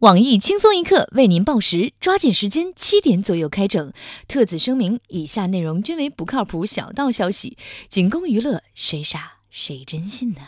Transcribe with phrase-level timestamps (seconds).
[0.00, 3.94] 网易轻松一刻为您报时，抓紧时间，七点左右开整。
[4.28, 7.56] 特此声明，以下内容均为不靠谱小道消息，
[7.88, 10.42] 仅供娱乐，谁傻谁真信呢？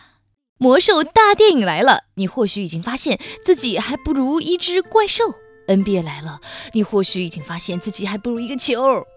[0.58, 5.24] 魔兽大电影来了，你或许已经发现自己还不如一只怪兽
[5.66, 6.40] ；NBA 来了，
[6.74, 8.76] 你或许已经发现自己还不如一个球；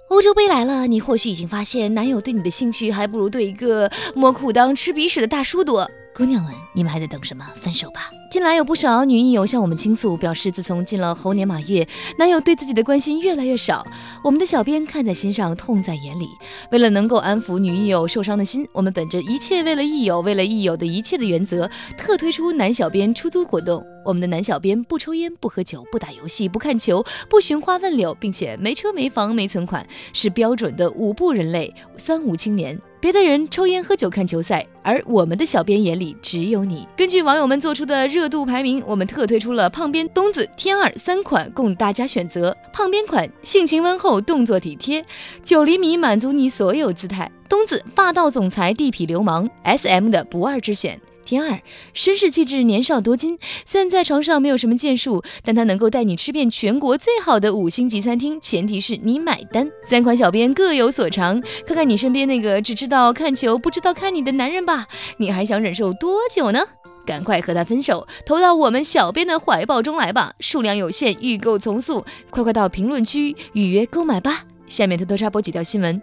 [0.09, 5.91] 欧洲杯来了，你或许已经发现男友对你的兴趣还不如对一个摸裤裆、吃鼻屎的大叔多。
[6.13, 7.45] 姑娘们，你们还在等什么？
[7.55, 8.11] 分手吧！
[8.29, 11.87] 近来有不少女艺友向我们倾诉，表示自从进了猴年马月，
[12.17, 13.85] 男友对自己的关心越来越少。
[14.21, 16.27] 我们的小编看在心上，痛在眼里。
[16.69, 23.83] 为了能够安抚女艺友受伤的心，我们本着一切为了艺友，为了艺友的一切的原则，特推出男小编出租活动。
[24.03, 32.77] 我们的男小编不抽烟、不喝酒、不打游戏、不看球、不寻花问柳，并且没车没房没存款，是标准的五不人类三无青年。
[33.01, 36.87] 别的人抽烟喝酒看球赛，而我们的小编眼里只有你。
[36.95, 42.55] 根据网友们做出的热度排名，我们特推出了胖边、冬子、天二三款供大家选择。
[42.71, 45.03] 胖边款性情温厚，动作体贴，
[45.43, 47.29] 九厘米满足你所有姿态。
[47.49, 51.01] 冬子霸道总裁，地痞流氓，SM 的不二之选。
[51.23, 51.61] 第二，
[51.95, 59.69] 绅士气质，年少多金，虽然在床上没有什么建树，但他能够带你吃遍全国最好的五星级餐厅，前提是你买单。
[59.83, 66.59] 三款小编各有所长，看看你身边那个只知道看球不知道看你的男人吧，你还想忍受多久呢？
[67.05, 74.43] 赶快和他分手，投到我们小编的怀抱中来吧，数量有限，预购从速，快快到评论区预约购买吧。
[74.67, 76.01] 下面偷偷插播几条新闻，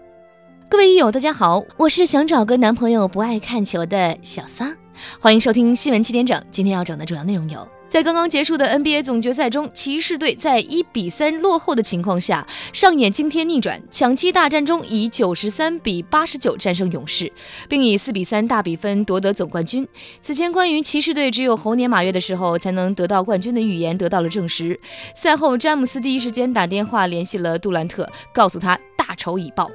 [0.69, 4.75] 各位益友大家好，我是想找个男朋友不爱看球的小桑。
[5.21, 6.43] 欢迎收听新闻七点整。
[6.51, 17.33] 今天要整的主要内容有：在刚刚结束的 NBA 总决赛中，骑士队在一比三落后的情况下，上演惊天逆转，抢七大战中以九十三比八十九战胜勇士，
[17.69, 19.87] 并以四比三大比分夺得总冠军。
[20.21, 24.79] 此前关于骑士队只有猴年马月的时候才能得到冠军的预言得到了证实。
[25.15, 29.71] 赛后，詹姆斯第一时间打电话联系了杜兰特，告诉他大仇已报。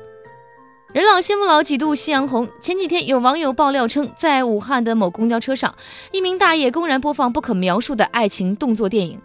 [0.94, 2.48] 人老心不老，几度夕阳红。
[2.62, 5.74] 前几天有网友爆料称，在武汉的某公交车上，
[6.12, 9.20] 一名大爷公然播放不可描述的爱情动作电影。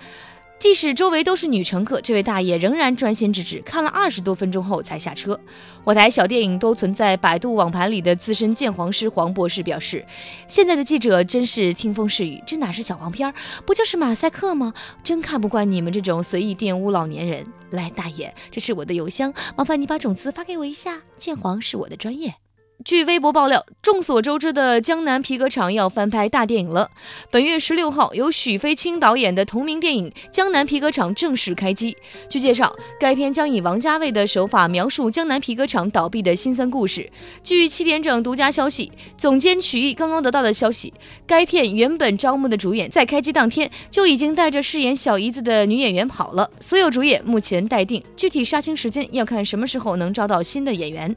[0.58, 5.38] 即使周围都是女乘客，这位大爷仍然专心致志看了二十多分钟后才下车。
[5.84, 10.04] 我台小电影都存在百度网盘里的资深鉴黄师黄博士表示
[10.48, 14.74] ：“现在的记者真是听风是雨，这哪是小黄片儿，不就是马赛克吗？
[15.04, 21.00] 真看不惯你们这种随意玷污老年人。”来，大爷，这是我的邮箱，麻烦你把种子发给我一下。
[21.16, 22.34] 鉴黄是我的专业。
[22.84, 26.88] 据微博爆料，众所周知的江南皮革厂要翻拍大电影了。
[27.28, 31.96] 本月十六号，由许飞青导演的同名电影《江南皮革厂》正式开机。
[32.30, 37.10] 据介绍，该片将以王家卫的手法描述江南皮革厂倒闭的辛酸故事。
[37.42, 40.94] 据七点整独家消息，总监曲艺刚刚得到的消息，
[41.26, 51.14] 该片原本招募的主演在开机当天就已经带着饰演小姨子的女演员跑了，所有主演目前待定，具体杀青时间要看什么时候能招到新的演员。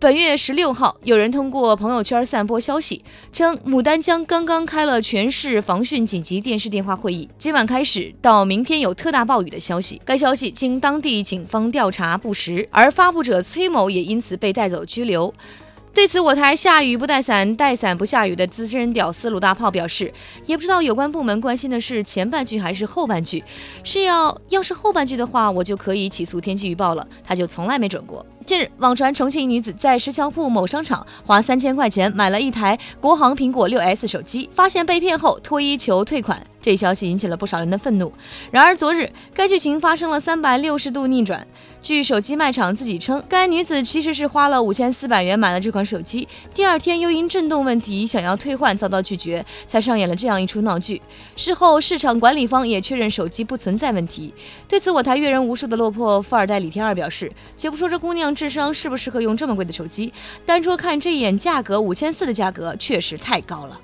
[0.00, 10.00] 本月十六号，有人通过朋友圈散播消息，称牡丹江刚刚开了全市防汛紧急电视电话会议，今晚开始到明天有特大暴雨的消息。
[10.04, 15.34] 该消息经当地警方调查不实，而发布者崔某也因此被带走拘留。
[15.92, 20.12] 对此，我台下雨不带伞，带伞不下雨的资深屌丝鲁大炮表示，
[20.46, 23.42] 也不知道有关部门关心的是前半句还是后半句，
[23.82, 28.24] 是要要是后半句的话，我就可以起诉天气预报了，他就从来没准过。
[28.48, 36.42] 近日，网传重庆一女子在石桥铺某商场花三千块钱买了一台国行苹果六 S 手机，发现被骗后脱衣求退款。
[36.60, 38.12] 这消息引起了不少人的愤怒。
[38.50, 41.46] 然而，昨日该剧情发生了三百六十度逆转。
[41.80, 51.00] 据手机卖场自己称，该女子其实是花了五千四百元买了这款手机，第二天又因震动问题想要退换遭到拒绝，才上演了这样一出闹剧。
[51.36, 54.34] 事后，市场管理方也确认手机不存在问题。
[54.66, 60.12] 对此，我台阅人无数的落魄富二代李天二表示：“且不说这姑娘智商适不适合用这么贵的手机，
[60.46, 63.76] 单说看这一眼价格，五千四的价格确实太高了。”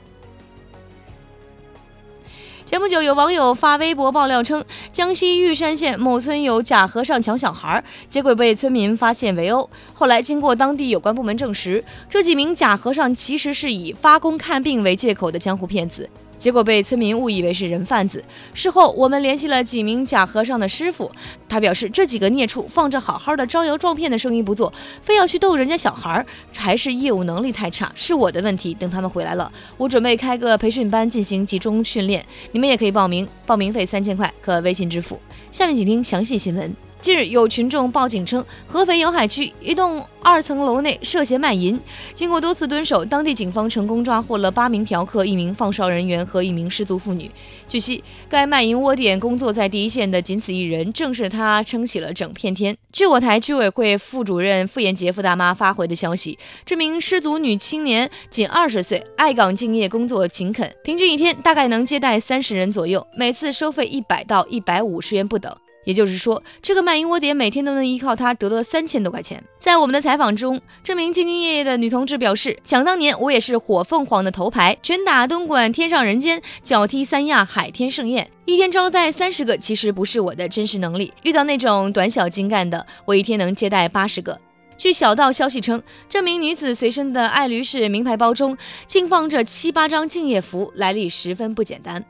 [2.65, 9.69] 前不久，有网友发微博爆料称，江西玉山县某村有假和尚抢小孩，结果被村民发现围殴。
[9.93, 16.09] 后来经过当地有关部门证实，这几名假和尚其实是以发工看病为借口的江湖骗子。
[16.45, 18.23] 结果被村民误以为是人贩子。
[18.53, 21.11] 事后，我们联系了几名假和尚的师傅，
[21.49, 24.71] 他表示这几个孽畜放着好好的招摇撞骗的生意不做，
[25.01, 28.75] 非要去逗人家小孩儿，还是业务能力太差，是我的问题。
[28.75, 35.19] 等他们回来了，我准备开个培训班进行集中训练，你们也可以报名，报名费三千块，可微信支付。
[35.51, 36.94] 下面请听详细新闻。
[37.05, 41.79] 近日有群众报警称，合肥瑶海区一栋二层楼内涉嫌卖淫。
[42.15, 47.31] 经过多次蹲守，当地警方成功抓获了八名嫖客、一名放哨人员和一名失足妇女。
[47.69, 52.75] 据悉，该卖淫窝点工作在第一线的仅此一人，正是他撑起了整片天。
[52.91, 65.55] 据我台居委会副主任傅延杰傅大妈发回的消息，这名失足女青年仅二十岁，爱岗敬业，工作勤恳，平均一天大概能接待三十人左右，每次收费一百到一百五十元不等。
[65.85, 69.43] 也就是说，这个卖淫窝点每天都能依靠他得到三千多块钱。
[69.59, 81.13] 在我们的采访中，这名兢兢业业的女同志表示：“想当年，我也是火凤凰的头牌，拳打东莞天上人间，脚踢三亚海天盛宴，一天招待三十个，其实不是我的真实能力。
[81.23, 84.39] 遇到那种短小精干的，我一天能接待八十个。”
[84.77, 92.05] 据小道消息称，这名女子随身的爱驴式名牌包中竟放着七八张敬业福，来历十分不简单。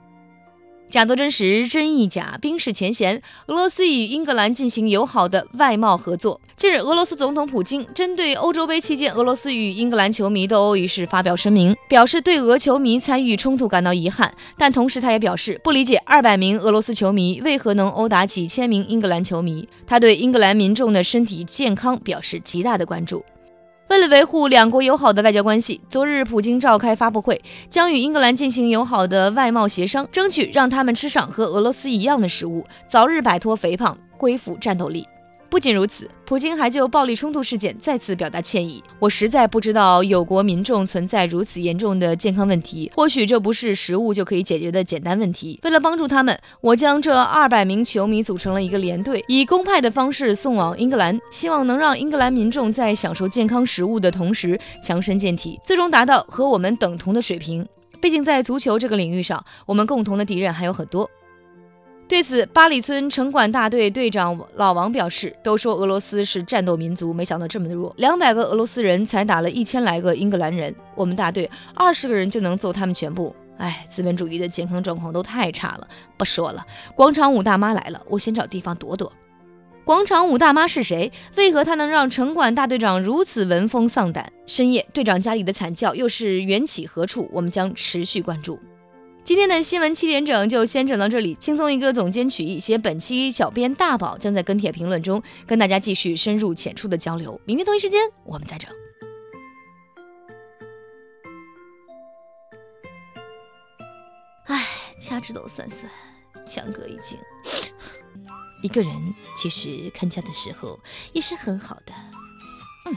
[0.91, 2.39] 假作真实，真亦假。
[2.41, 6.41] 冰释前嫌，俄罗斯与英格兰进行友好的外贸合作。
[6.57, 19.69] 近日，俄罗斯总统普京针对欧洲杯期间俄罗斯与英格兰球迷斗殴一事发表声明，表示对俄球迷参与冲突感到遗憾，但同时他也表示不理解二百名俄罗斯球迷为何能殴打几千名英格兰球迷。
[19.85, 23.25] 他对英格兰民众的身体健康表示极大的关注。
[23.89, 35.07] 为了维护两国友好的外交关系，昨日普京召开发布会，将与英格兰进行友好的外贸协商，争取让他们吃上和俄罗斯一样的食物，早日摆脱肥胖，恢复战斗力。
[35.55, 38.83] 不仅如此，普京还就暴力冲突事件再次表达歉意。
[38.99, 45.61] 我实在不知道有国民众存在如此严重的健康问题，或许这不是食物就可以解决的简单问题。
[45.63, 57.65] 为了帮助他们，我将这二百名球迷组成了一个连队，以公派的方式送往英格兰，希望能让英格兰民众在享受健康食物的同时强身健体，最终达到和我们等同的水平。
[58.01, 61.09] 毕竟在足球这个领域上，我们共同的敌人还有很多。
[62.07, 73.35] 对此，八里村城管大队队长老王表示：“都说俄罗斯是战斗民族，没想到这么弱，两百个俄罗斯人才打了一千来个英格兰人，我们大队二十个人就能揍他们全部。
[73.57, 75.89] 哎，资本主义的健康状况都太差了。
[76.19, 76.65] 不说了，
[76.95, 79.11] 广场舞大妈来了，我先找地方躲躲。
[79.85, 81.11] 广场舞大妈是谁？
[81.37, 84.31] 为何她能让城管大队长如此闻风丧胆？
[84.47, 87.29] 深夜队长家里的惨叫又是缘起何处？
[87.33, 88.61] 我们将持续关注。”
[89.25, 97.41] 今天的新闻七点整就先整到这里，轻松一个总监曲艺，写本期小编大宝将在跟帖评论中跟大家继续深入浅出的交流。
[97.47, 98.71] 明天同一时间我们再整。
[104.45, 104.63] 唉，
[105.01, 105.91] 掐指头算算，
[106.47, 107.19] 强哥已经。
[108.63, 108.93] 一个人
[109.39, 110.79] 其实看家的时候
[111.15, 111.95] 也是很好的。
[112.85, 112.97] 嗯，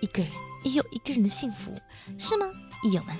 [0.00, 0.30] 一个人
[0.64, 1.74] 也有一个人的幸福，
[2.18, 2.44] 是吗，
[2.84, 3.16] 益友们？